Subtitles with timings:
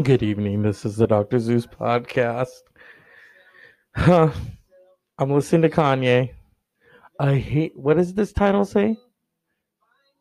[0.00, 0.62] Good evening.
[0.62, 1.38] This is the Dr.
[1.38, 2.62] Zeus podcast.
[3.94, 4.30] Huh.
[5.18, 6.30] I'm listening to Kanye.
[7.20, 8.96] I hate, what does this title say?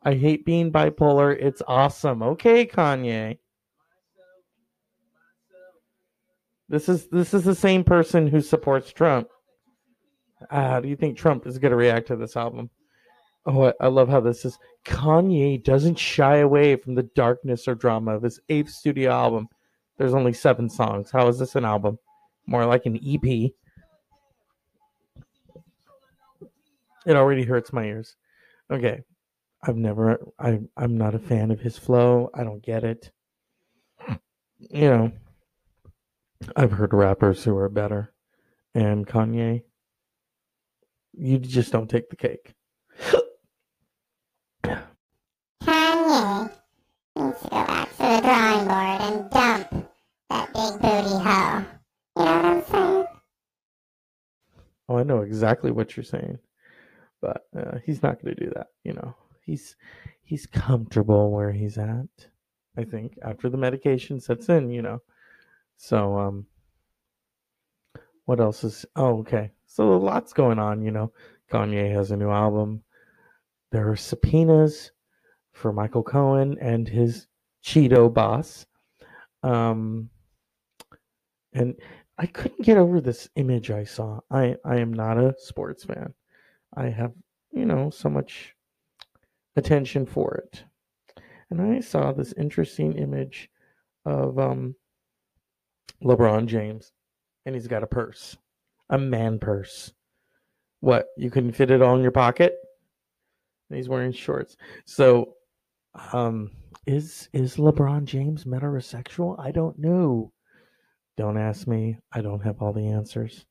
[0.03, 1.37] I hate being bipolar.
[1.39, 2.21] It's awesome.
[2.21, 3.37] Okay, Kanye.
[6.67, 9.29] This is this is the same person who supports Trump.
[10.49, 12.69] Uh, how do you think Trump is going to react to this album?
[13.45, 14.59] Oh, I, I love how this is.
[14.83, 19.47] Kanye doesn't shy away from the darkness or drama of his eighth studio album.
[20.01, 21.11] There's only seven songs.
[21.11, 21.99] How is this an album?
[22.47, 23.51] More like an EP.
[27.05, 28.15] It already hurts my ears.
[28.71, 29.03] Okay.
[29.61, 32.31] I've never I I'm not a fan of his flow.
[32.33, 33.11] I don't get it.
[34.57, 35.11] You know,
[36.55, 38.11] I've heard rappers who are better.
[38.73, 39.61] And Kanye,
[41.13, 42.55] you just don't take the cake.
[45.63, 46.49] Kanye
[54.91, 56.37] Oh, I know exactly what you're saying,
[57.21, 58.67] but uh, he's not going to do that.
[58.83, 59.77] You know, he's
[60.21, 62.09] he's comfortable where he's at.
[62.77, 65.01] I think after the medication sets in, you know.
[65.77, 66.45] So, um,
[68.25, 68.85] what else is?
[68.97, 69.51] Oh, okay.
[69.65, 70.81] So a lots going on.
[70.81, 71.13] You know,
[71.49, 72.83] Kanye has a new album.
[73.71, 74.91] There are subpoenas
[75.53, 77.27] for Michael Cohen and his
[77.63, 78.65] Cheeto boss.
[79.41, 80.09] Um,
[81.53, 81.75] and
[82.17, 84.19] I couldn't get over this image I saw.
[84.29, 86.13] I, I am not a sports fan.
[86.75, 87.13] I have,
[87.51, 88.55] you know, so much
[89.55, 90.63] attention for it.
[91.49, 93.49] And I saw this interesting image
[94.05, 94.75] of um,
[96.03, 96.91] LeBron James,
[97.45, 98.37] and he's got a purse,
[98.89, 99.91] a man purse.
[100.79, 101.07] What?
[101.17, 102.55] You couldn't fit it all in your pocket?
[103.69, 104.57] And he's wearing shorts.
[104.85, 105.35] So,
[106.13, 106.51] um,
[106.87, 109.39] is is LeBron James metrosexual?
[109.39, 110.31] I don't know.
[111.17, 111.97] Don't ask me.
[112.11, 113.45] I don't have all the answers.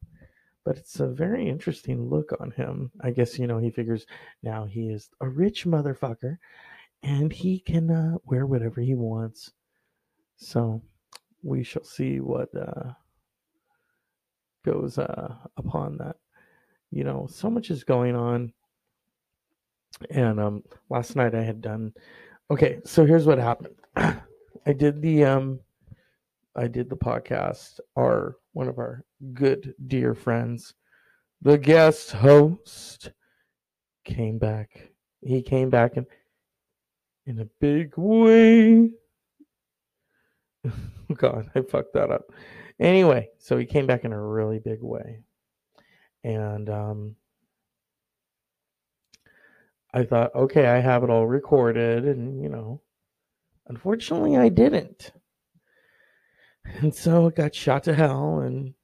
[0.65, 2.91] But it's a very interesting look on him.
[3.01, 4.07] I guess, you know, he figures
[4.43, 6.37] now he is a rich motherfucker
[7.03, 9.53] and he can uh, wear whatever he wants.
[10.37, 10.83] So
[11.43, 12.93] we shall see what uh,
[14.65, 16.17] goes uh, upon that.
[16.91, 18.53] You know, so much is going on.
[20.11, 21.93] And um, last night I had done.
[22.51, 23.75] Okay, so here's what happened.
[23.97, 25.61] I did the um,
[26.57, 27.81] I did the podcast.
[27.97, 30.75] Our one of our good dear friends,
[31.43, 33.11] the guest host,
[34.05, 34.91] came back.
[35.23, 36.07] He came back in
[37.27, 38.91] in a big way.
[41.15, 42.33] God, I fucked that up.
[42.79, 45.21] Anyway, so he came back in a really big way.
[46.25, 47.17] And um
[49.93, 52.81] I thought, okay, I have it all recorded and you know,
[53.67, 55.13] unfortunately I didn't.
[56.81, 58.75] And so it got shot to hell and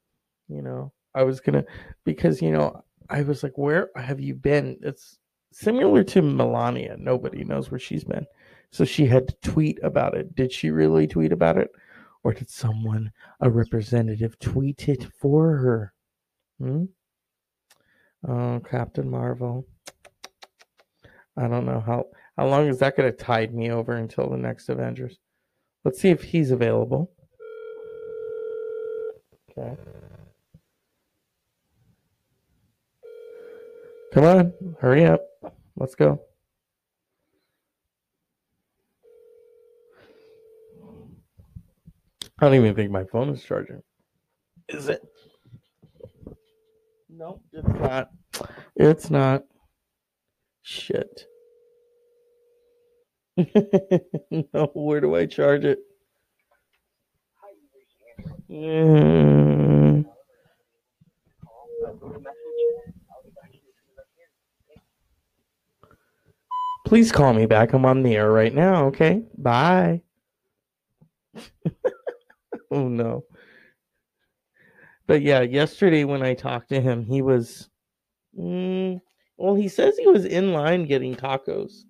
[0.48, 1.66] you know, I was going to
[2.04, 4.78] because you know, I was like, where have you been?
[4.82, 5.18] It's
[5.52, 6.96] similar to Melania.
[6.98, 8.26] Nobody knows where she's been.
[8.70, 10.34] So she had to tweet about it.
[10.34, 11.70] Did she really tweet about it?
[12.24, 15.92] Or did someone, a representative, tweet it for her?
[16.58, 16.84] Hmm?
[18.26, 19.66] Oh, Captain Marvel.
[21.36, 22.06] I don't know how
[22.36, 25.18] how long is that going to tide me over until the next Avengers.
[25.84, 27.12] Let's see if he's available.
[29.58, 29.76] Okay.
[34.12, 35.22] Come on, hurry up.
[35.76, 36.20] Let's go.
[42.38, 43.82] I don't even think my phone is charging.
[44.68, 45.00] Is it?
[47.08, 48.10] No, it's not.
[48.74, 49.44] It's not.
[50.62, 51.26] Shit.
[53.36, 55.78] no, where do I charge it?
[58.50, 59.45] Mm.
[66.86, 67.72] Please call me back.
[67.72, 69.24] I'm on the air right now, okay?
[69.36, 70.02] Bye.
[72.70, 73.24] oh no.
[75.08, 77.68] But yeah, yesterday when I talked to him, he was
[78.38, 79.00] mm,
[79.36, 81.82] well, he says he was in line getting tacos.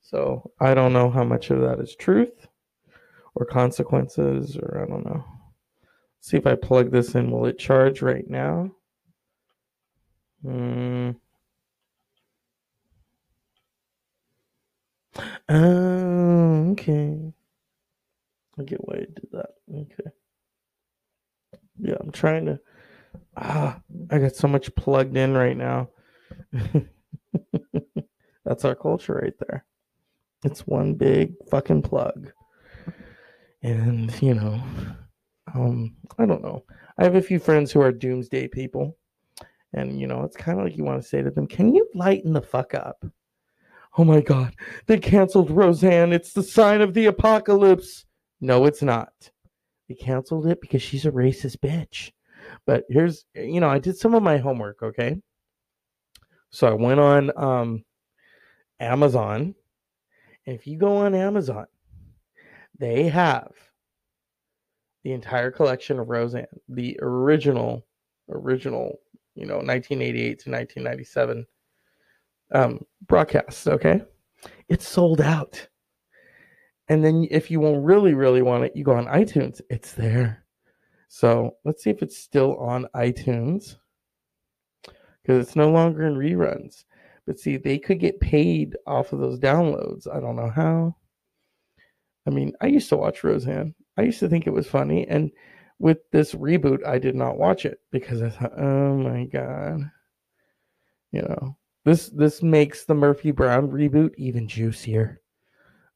[0.00, 2.48] So I don't know how much of that is truth
[3.34, 5.22] or consequences, or I don't know.
[6.20, 7.30] See if I plug this in.
[7.30, 8.70] Will it charge right now?
[10.42, 11.10] Hmm.
[15.50, 17.34] Oh, okay.
[18.58, 19.50] I get why I did that.
[19.68, 20.10] Okay.
[21.80, 22.60] Yeah, I'm trying to.
[23.36, 23.80] Ah,
[24.10, 25.88] I got so much plugged in right now.
[28.44, 29.64] That's our culture right there.
[30.44, 32.30] It's one big fucking plug.
[33.62, 34.62] And, you know,
[35.54, 36.64] um, I don't know.
[36.96, 38.96] I have a few friends who are doomsday people.
[39.72, 41.88] And, you know, it's kind of like you want to say to them, can you
[41.94, 43.04] lighten the fuck up?
[43.98, 44.54] Oh my God,
[44.86, 46.12] they canceled Roseanne.
[46.12, 48.04] It's the sign of the apocalypse.
[48.40, 49.30] No, it's not.
[49.88, 52.12] They canceled it because she's a racist bitch.
[52.66, 55.16] But here's, you know, I did some of my homework, okay?
[56.50, 57.84] So I went on um,
[58.78, 59.54] Amazon.
[60.46, 61.66] And if you go on Amazon,
[62.78, 63.52] they have
[65.04, 67.86] the entire collection of Roseanne, the original,
[68.28, 69.00] original,
[69.34, 71.46] you know, 1988 to 1997
[72.52, 73.66] um, broadcasts.
[73.66, 74.02] Okay,
[74.68, 75.68] it's sold out.
[76.88, 79.60] And then if you won't really, really want it, you go on iTunes.
[79.70, 80.44] It's there.
[81.08, 83.76] So let's see if it's still on iTunes
[85.22, 86.84] because it's no longer in reruns.
[87.26, 90.08] But see, they could get paid off of those downloads.
[90.12, 90.96] I don't know how.
[92.26, 93.74] I mean, I used to watch Roseanne.
[93.96, 95.06] I used to think it was funny.
[95.06, 95.30] And
[95.78, 99.90] with this reboot, I did not watch it because I thought, oh my God.
[101.12, 105.20] You know, this this makes the Murphy Brown reboot even juicier.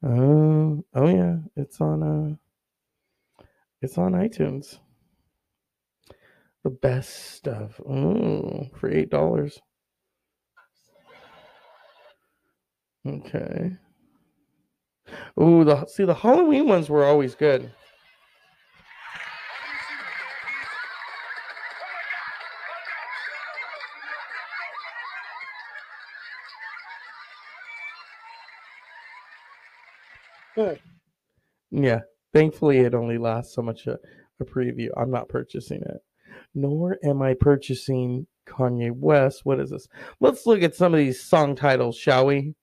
[0.02, 2.36] Uh, oh yeah, it's on uh
[3.82, 4.78] it's on iTunes.
[6.62, 7.80] The best stuff.
[7.86, 9.60] Oh, for eight dollars.
[13.06, 13.72] Okay.
[15.38, 17.70] Ooh, the see the Halloween ones were always good.
[31.74, 32.00] Yeah.
[32.32, 33.98] Thankfully, it only lasts so much a,
[34.40, 34.88] a preview.
[34.96, 35.98] I'm not purchasing it.
[36.54, 39.44] Nor am I purchasing Kanye West.
[39.44, 39.88] What is this?
[40.20, 42.54] Let's look at some of these song titles, shall we?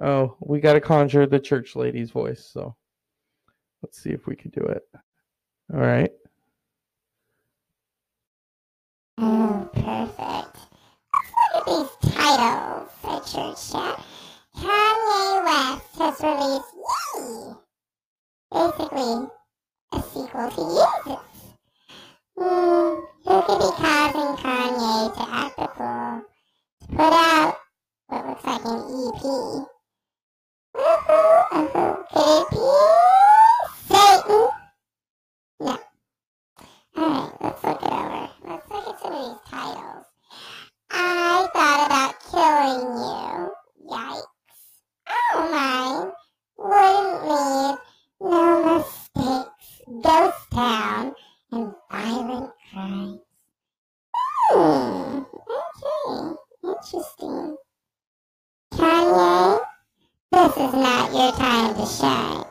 [0.00, 2.48] Oh, we got to conjure the church lady's voice.
[2.52, 2.74] So
[3.82, 4.82] let's see if we can do it.
[5.72, 6.10] All right.
[9.18, 10.58] Oh, perfect.
[11.54, 12.88] Look at these titles
[13.32, 14.04] Church Chat.
[14.56, 16.71] Kanye West has released!
[18.52, 19.30] Basically,
[19.92, 21.20] a sequel to Yeezus.
[22.36, 26.22] Hmm, who could be causing Kanye to act the fool?
[26.80, 27.56] To put out
[28.08, 28.78] what looks like an
[29.08, 29.24] EP.
[30.74, 31.96] Uh-huh.
[32.12, 32.58] Could it be
[33.88, 34.61] Satan?
[50.92, 53.20] And violent crimes.
[54.50, 55.22] Hmm.
[55.48, 56.36] Okay.
[56.64, 57.56] Interesting.
[58.74, 59.60] Kanye,
[60.32, 62.44] this is not your time to shine.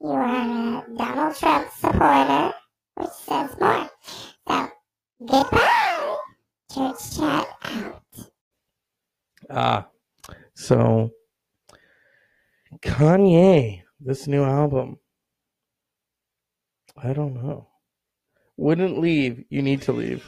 [0.00, 2.52] You are a Donald Trump supporter,
[2.94, 3.90] which says more.
[4.46, 4.68] So,
[5.26, 6.16] goodbye.
[6.72, 8.02] Church chat out.
[9.50, 9.86] Ah,
[10.54, 11.10] so
[12.82, 14.98] Kanye, this new album.
[16.96, 17.68] I don't know.
[18.56, 19.44] Wouldn't leave.
[19.48, 20.24] You need to leave.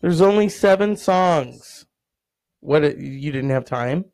[0.00, 1.86] There's only seven songs.
[2.60, 2.84] What?
[2.84, 4.06] Uh, you didn't have time?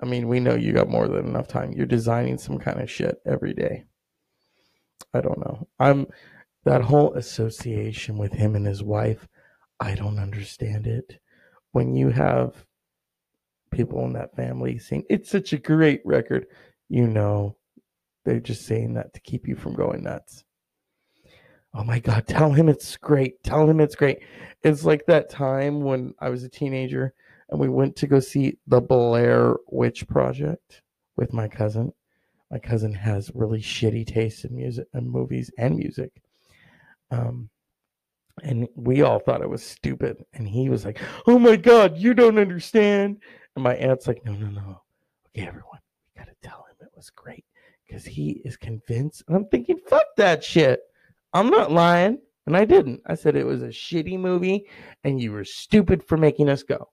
[0.00, 1.72] I mean, we know you got more than enough time.
[1.72, 3.84] You're designing some kind of shit every day.
[5.12, 5.68] I don't know.
[5.78, 6.06] I'm
[6.64, 9.26] that whole association with him and his wife.
[9.80, 11.20] I don't understand it.
[11.72, 12.64] When you have
[13.70, 16.46] people in that family saying it's such a great record,
[16.88, 17.57] you know
[18.24, 20.44] they're just saying that to keep you from going nuts.
[21.74, 23.42] Oh my God, tell him it's great.
[23.42, 24.20] Tell him it's great.
[24.62, 27.14] It's like that time when I was a teenager
[27.50, 30.82] and we went to go see the Blair Witch Project
[31.16, 31.92] with my cousin.
[32.50, 36.10] My cousin has really shitty taste in music and movies and music.
[37.10, 37.50] Um,
[38.42, 40.24] and we all thought it was stupid.
[40.32, 43.18] And he was like, Oh my God, you don't understand.
[43.54, 44.82] And my aunt's like, No, no, no.
[45.36, 45.80] Okay, everyone,
[46.14, 47.44] we got to tell him it was great
[47.88, 49.24] because he is convinced.
[49.26, 50.80] And I'm thinking, Fuck that shit.
[51.32, 52.18] I'm not lying.
[52.46, 53.02] And I didn't.
[53.06, 54.66] I said it was a shitty movie
[55.04, 56.88] and you were stupid for making us go.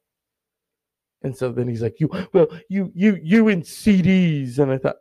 [1.23, 4.97] And so then he's like, "You, well, you, you, you in CDs." And I thought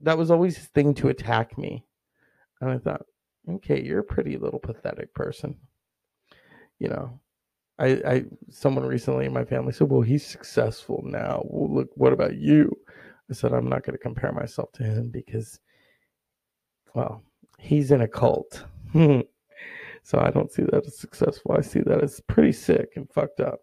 [0.00, 1.84] that was always his thing to attack me.
[2.60, 3.06] And I thought,
[3.50, 5.56] okay, you're a pretty little pathetic person.
[6.78, 7.20] You know,
[7.78, 11.42] I, I, someone recently in my family said, "Well, he's successful now.
[11.46, 12.76] Well, look, what about you?"
[13.30, 15.60] I said, "I'm not going to compare myself to him because,
[16.94, 17.22] well,
[17.58, 21.52] he's in a cult." so I don't see that as successful.
[21.56, 23.60] I see that as pretty sick and fucked up.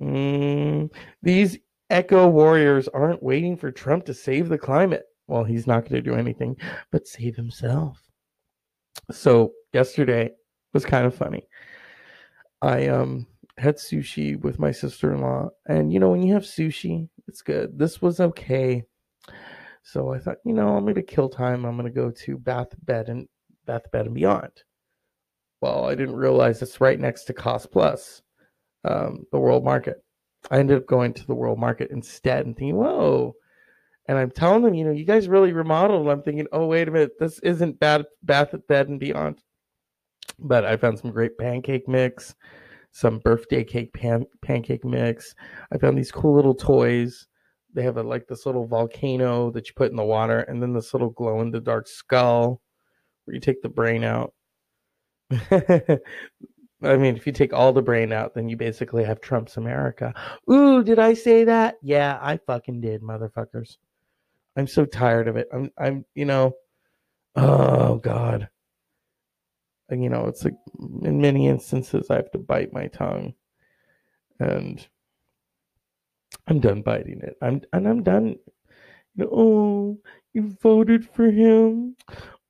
[0.00, 0.92] Mm,
[1.22, 1.58] these
[1.90, 5.04] eco warriors aren't waiting for Trump to save the climate.
[5.26, 6.56] Well, he's not going to do anything
[6.90, 8.02] but save himself.
[9.10, 10.30] So yesterday
[10.72, 11.48] was kind of funny.
[12.62, 13.26] I um
[13.56, 17.78] had sushi with my sister-in-law, and you know when you have sushi, it's good.
[17.78, 18.84] This was okay.
[19.82, 21.64] So I thought, you know, I'm to kill time.
[21.64, 23.28] I'm to go to Bath Bed and
[23.66, 24.50] Bath Bed and Beyond.
[25.60, 28.22] Well, I didn't realize it's right next to Cost Plus,
[28.84, 30.02] um, the World Market.
[30.50, 33.34] I ended up going to the World Market instead and thinking, whoa.
[34.06, 36.08] And I'm telling them, you know, you guys really remodeled.
[36.08, 39.38] I'm thinking, oh, wait a minute, this isn't bad Bath Bed and Beyond.
[40.38, 42.34] But I found some great pancake mix,
[42.94, 45.34] some birthday cake pan- pancake mix.
[45.72, 47.26] I found these cool little toys.
[47.74, 50.72] They have a, like this little volcano that you put in the water, and then
[50.72, 52.62] this little glow in the dark skull
[53.24, 54.32] where you take the brain out.
[55.50, 60.14] I mean, if you take all the brain out, then you basically have Trump's America.
[60.48, 61.78] Ooh, did I say that?
[61.82, 63.78] Yeah, I fucking did, motherfuckers.
[64.56, 65.48] I'm so tired of it.
[65.52, 66.52] I'm, I'm, you know,
[67.34, 68.48] oh God.
[70.02, 70.56] You know, it's like
[71.02, 73.34] in many instances I have to bite my tongue,
[74.40, 74.86] and
[76.46, 77.36] I'm done biting it.
[77.42, 78.36] I'm, and I'm done.
[79.20, 79.98] Oh,
[80.32, 81.96] you voted for him.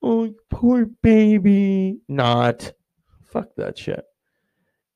[0.03, 2.01] Oh, poor baby.
[2.09, 2.73] Not.
[3.25, 4.05] Fuck that shit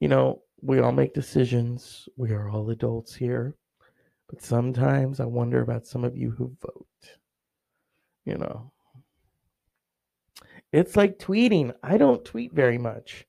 [0.01, 2.09] you know, we all make decisions.
[2.17, 3.55] We are all adults here.
[4.29, 6.87] But sometimes I wonder about some of you who vote.
[8.25, 8.71] You know,
[10.73, 11.73] it's like tweeting.
[11.83, 13.27] I don't tweet very much.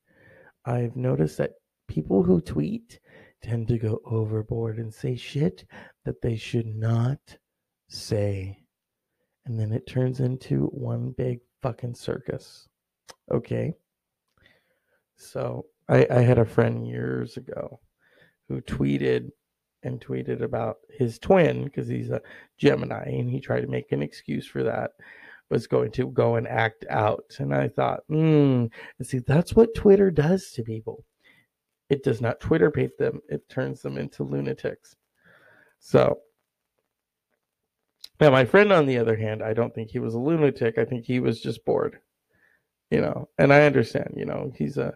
[0.66, 1.54] I've noticed that
[1.88, 3.00] people who tweet
[3.42, 5.66] tend to go overboard and say shit
[6.06, 7.20] that they should not
[7.88, 8.58] say.
[9.46, 12.68] And then it turns into one big fucking circus.
[13.32, 13.74] Okay?
[15.16, 17.80] So I, I had a friend years ago
[18.48, 19.32] who tweeted
[19.84, 22.22] and tweeted about his twin because he's a
[22.58, 24.92] Gemini and he tried to make an excuse for that
[25.50, 27.36] was going to go and act out.
[27.40, 28.66] And I thought, hmm,
[29.02, 31.06] see, that's what Twitter does to people.
[31.90, 34.96] It does not Twitter bait them, it turns them into lunatics.
[35.80, 36.20] So
[38.20, 40.78] now my friend on the other hand, I don't think he was a lunatic.
[40.78, 42.00] I think he was just bored.
[42.92, 44.96] You know, and I understand, you know, he's a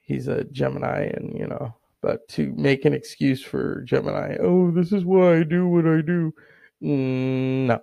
[0.00, 4.92] he's a Gemini, and you know, but to make an excuse for Gemini, oh, this
[4.92, 6.34] is why I do what I do.
[6.82, 7.80] Mm, no,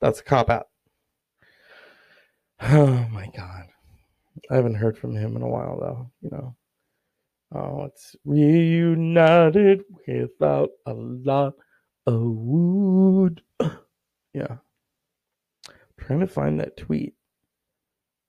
[0.00, 0.69] that's a cop out.
[2.62, 3.66] Oh my god,
[4.50, 6.10] I haven't heard from him in a while though.
[6.20, 6.56] You know,
[7.54, 11.54] oh, it's reunited without a lot
[12.06, 13.42] of wood.
[14.34, 14.56] yeah,
[15.68, 17.14] I'm trying to find that tweet.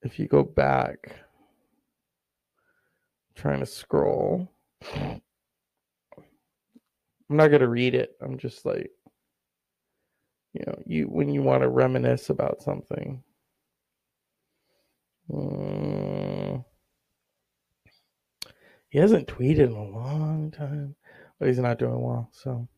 [0.02, 1.14] If you go back
[3.34, 4.48] trying to scroll.
[4.94, 5.20] I'm
[7.28, 8.16] not gonna read it.
[8.20, 8.90] I'm just like,
[10.52, 13.22] you know, you when you want to reminisce about something.
[15.30, 16.64] Um,
[18.88, 20.94] he hasn't tweeted in a long time,
[21.38, 22.30] but he's not doing well.
[22.32, 22.68] So,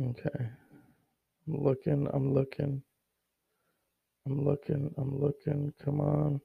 [0.00, 0.48] okay,
[1.46, 2.08] I'm looking.
[2.12, 2.82] I'm looking.
[4.26, 4.94] I'm looking.
[4.96, 5.72] I'm looking.
[5.84, 6.40] Come on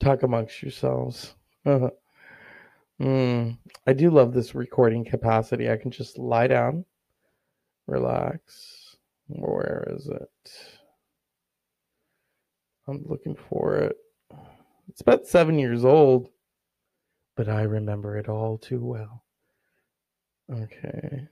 [0.00, 1.34] talk amongst yourselves.
[1.66, 5.70] mm, I do love this recording capacity.
[5.70, 6.84] I can just lie down,
[7.86, 8.96] relax.
[9.28, 10.30] Where is it?
[12.86, 13.96] I'm looking for it.
[14.88, 16.28] It's about seven years old,
[17.36, 19.24] but I remember it all too well.
[20.52, 21.26] Okay.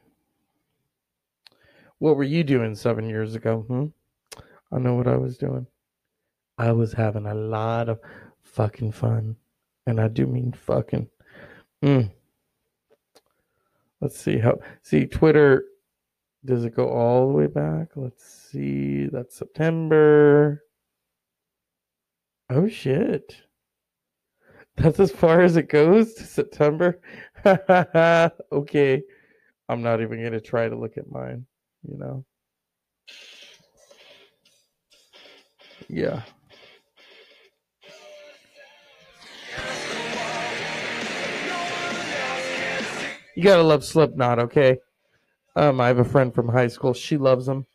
[1.98, 3.60] What were you doing seven years ago?
[3.68, 3.86] Hmm?
[4.74, 5.66] I know what I was doing.
[6.58, 8.00] I was having a lot of
[8.42, 9.36] fucking fun.
[9.86, 11.08] And I do mean fucking.
[11.82, 12.10] Mm.
[14.00, 14.58] Let's see how.
[14.82, 15.64] See, Twitter,
[16.44, 17.88] does it go all the way back?
[17.96, 19.06] Let's see.
[19.06, 20.62] That's September.
[22.50, 23.36] Oh, shit.
[24.76, 27.00] That's as far as it goes to September?
[28.52, 29.02] okay.
[29.68, 31.46] I'm not even going to try to look at mine,
[31.82, 32.24] you know?
[35.88, 36.22] Yeah.
[43.34, 44.78] You gotta love Slipknot, okay?
[45.56, 46.92] Um, I have a friend from high school.
[46.92, 47.66] She loves them.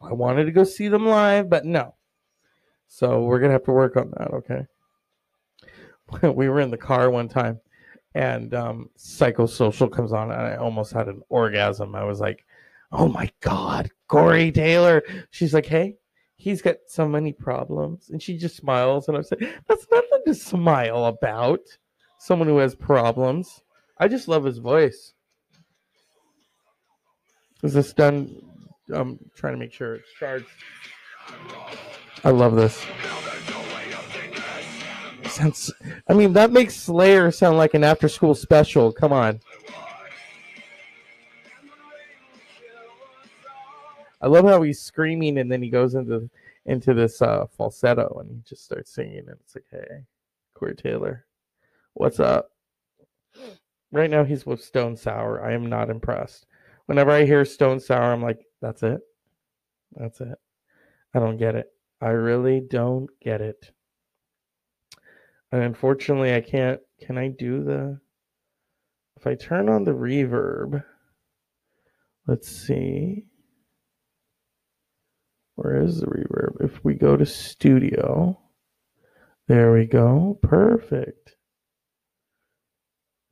[0.00, 1.94] I wanted to go see them live, but no.
[2.88, 4.66] So we're gonna have to work on that, okay?
[6.34, 7.60] we were in the car one time,
[8.14, 11.94] and um, Psychosocial comes on, and I almost had an orgasm.
[11.94, 12.44] I was like,
[12.90, 15.96] "Oh my god, Corey Taylor!" She's like, "Hey,
[16.36, 20.34] he's got so many problems," and she just smiles, and I'm saying, "That's nothing to
[20.34, 21.60] smile about."
[22.20, 23.62] Someone who has problems.
[23.98, 25.12] I just love his voice.
[27.62, 28.42] Is this done?
[28.92, 30.46] I'm trying to make sure it's charged.
[32.24, 32.84] I love this.
[35.28, 35.72] Sounds,
[36.08, 38.92] I mean, that makes Slayer sound like an after school special.
[38.92, 39.40] Come on.
[44.20, 46.28] I love how he's screaming and then he goes into
[46.66, 50.02] into this uh, falsetto and he just starts singing and it's like, hey,
[50.54, 51.24] Corey Taylor,
[51.94, 52.50] what's up?
[53.90, 55.42] Right now he's with Stone Sour.
[55.42, 56.46] I am not impressed.
[56.86, 59.00] Whenever I hear Stone Sour, I'm like, that's it.
[59.96, 60.38] That's it.
[61.18, 61.72] I don't get it.
[62.00, 63.72] I really don't get it.
[65.50, 66.80] And unfortunately, I can't.
[67.04, 67.98] Can I do the.
[69.16, 70.84] If I turn on the reverb,
[72.28, 73.24] let's see.
[75.56, 76.64] Where is the reverb?
[76.64, 78.38] If we go to studio,
[79.48, 80.38] there we go.
[80.40, 81.34] Perfect.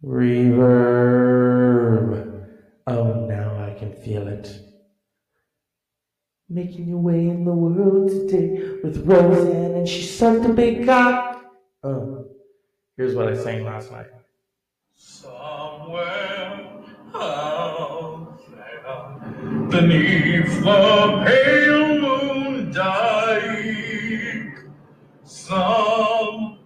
[0.04, 0.66] Reverb.
[2.88, 4.65] Oh, now I can feel it.
[6.48, 11.44] Making your way in the world today with Roseanne, and she sucked a big cock.
[11.82, 12.24] Oh,
[12.96, 14.06] here's what I sang last night.
[14.94, 24.60] Somewhere out there, beneath the pale moon dyke,
[25.24, 26.62] someone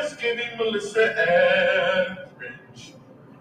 [0.00, 2.94] is giving Melissa Etheridge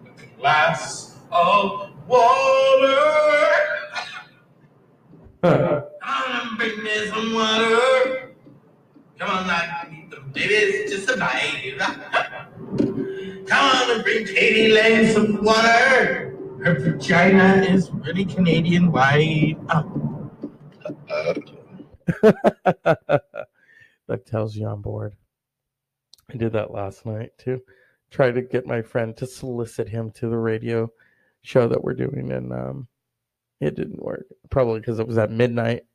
[0.07, 3.56] a glass of water.
[5.48, 8.36] Come on, and bring me some water.
[9.20, 11.77] Come on, I need the babies to survive.
[13.48, 14.74] Come on and bring k.d.
[14.74, 16.36] lang some water.
[16.63, 19.58] Her vagina is really Canadian white.
[19.70, 20.32] Oh.
[24.08, 25.16] that tells you on board.
[26.30, 27.62] I did that last night too.
[28.12, 30.92] Try to get my friend to solicit him to the radio
[31.42, 32.88] show that we're doing, and um,
[33.59, 34.25] it didn't work.
[34.50, 35.85] Probably because it was at midnight,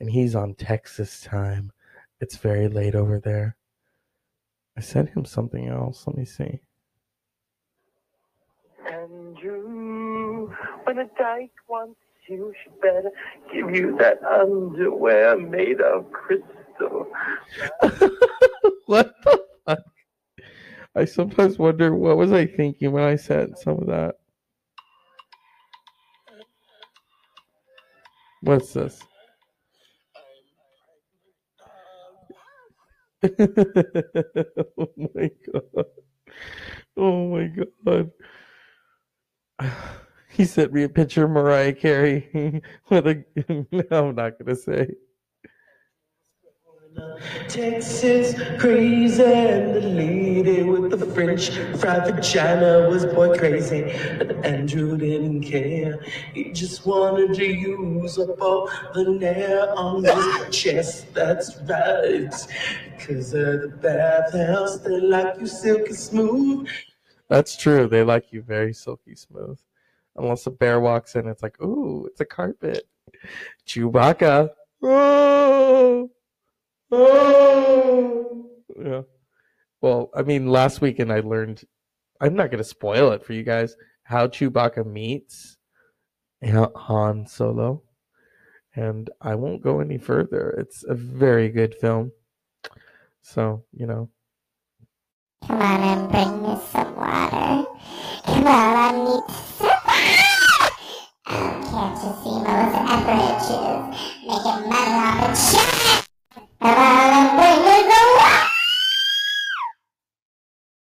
[0.00, 1.72] and he's on Texas time.
[2.20, 3.56] It's very late over there.
[4.76, 6.06] I sent him something else.
[6.06, 6.60] Let me see.
[8.90, 10.52] Andrew,
[10.84, 11.98] when a dyke wants
[12.28, 13.10] you, she better
[13.52, 17.06] give you that underwear made of crystal.
[18.86, 19.78] what the fuck?
[20.94, 24.16] I sometimes wonder what was I thinking when I said some of that.
[28.42, 29.00] What's this?
[33.24, 35.86] oh my god.
[36.96, 37.52] Oh my
[37.84, 38.10] god.
[40.28, 43.24] He sent me a picture of Mariah Carey with a.
[43.72, 44.88] No, I'm not going to say.
[47.48, 53.82] Texas crazy and the lady with the French fried vagina was boy crazy.
[54.18, 56.04] But Andrew didn't care.
[56.34, 61.12] He just wanted to use up all the hair on his chest.
[61.14, 62.30] That's right.
[62.98, 66.68] Cause of the bathhouse, they like you silky smooth.
[67.28, 67.88] That's true.
[67.88, 69.58] They like you very silky smooth.
[70.16, 72.88] Unless a bear walks in, it's like, ooh, it's a carpet.
[73.66, 74.50] Chewbacca.
[74.82, 76.10] Oh,
[76.92, 78.50] oh.
[78.78, 79.02] Yeah.
[79.80, 81.64] Well, I mean, last weekend I learned,
[82.20, 85.56] I'm not going to spoil it for you guys, how Chewbacca meets
[86.42, 87.82] Han Solo.
[88.74, 90.50] And I won't go any further.
[90.58, 92.12] It's a very good film.
[93.22, 94.10] So, you know,
[95.46, 97.66] Come on and bring me some water.
[98.24, 100.26] Come on, I need some water.
[101.28, 103.82] Oh, can't you see Melissa Etheridge is
[104.26, 105.65] making money on the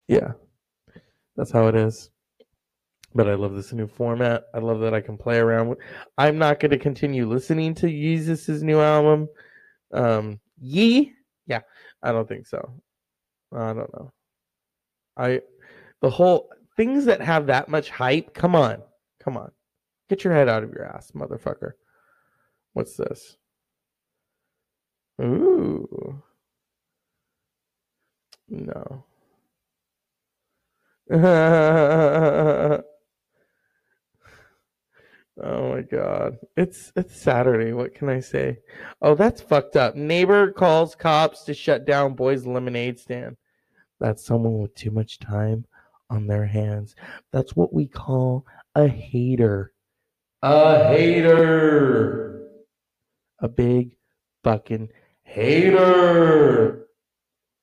[0.09, 0.33] yeah,
[1.37, 2.11] that's how it is.
[3.14, 4.44] But I love this new format.
[4.54, 5.78] I love that I can play around with.
[6.16, 9.28] I'm not going to continue listening to Yeezus' new album.
[9.92, 11.12] Um, Yee?
[11.46, 11.62] Yeah,
[12.02, 12.80] I don't think so.
[13.52, 14.12] I don't know.
[15.16, 15.40] I,
[16.00, 18.33] the whole things that have that much hype.
[18.33, 18.83] Come on,
[19.22, 19.50] come on,
[20.09, 21.72] get your head out of your ass, motherfucker.
[22.72, 23.37] What's this?
[25.20, 26.22] Ooh,
[28.48, 29.04] no.
[31.12, 32.83] oh
[35.42, 36.38] my god.
[36.56, 37.72] It's it's Saturday.
[37.72, 38.59] What can I say?
[39.02, 39.96] Oh, that's fucked up.
[39.96, 43.37] Neighbor calls cops to shut down boys lemonade stand.
[43.98, 45.66] That's someone with too much time
[46.09, 46.94] on their hands.
[47.33, 49.72] That's what we call a hater.
[50.42, 52.48] A hater.
[53.40, 53.96] A big
[54.44, 54.88] fucking
[55.31, 56.87] hater.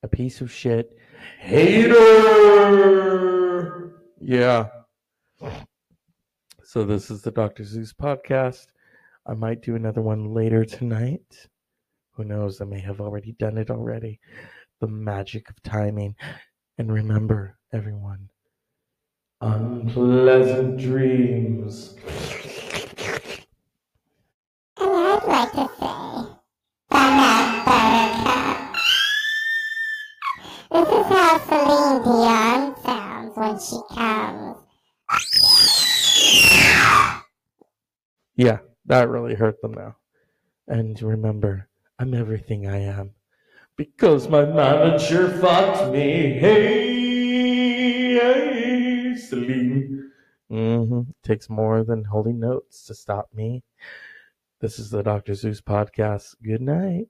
[0.04, 0.98] A piece of shit.
[1.40, 1.98] Hater.
[4.22, 4.68] Yeah.
[5.40, 5.52] So
[6.64, 7.64] So this is the Dr.
[7.64, 8.68] Zeus podcast.
[9.26, 11.48] I might do another one later tonight.
[12.12, 12.62] Who knows?
[12.62, 14.20] I may have already done it already.
[14.80, 16.16] The magic of timing.
[16.78, 18.30] And remember, everyone,
[19.42, 21.96] unpleasant dreams.
[24.78, 25.77] And I'd like to
[32.04, 34.58] Dion sounds when she comes.
[38.36, 39.96] Yeah, that really hurt them now.
[40.68, 43.12] And remember, I'm everything I am.
[43.76, 46.34] Because my manager fucked me.
[46.40, 50.12] Hey, hey Celine.
[50.50, 53.64] hmm Takes more than holding notes to stop me.
[54.60, 55.34] This is the Dr.
[55.36, 56.36] Zeus podcast.
[56.44, 57.08] Good night.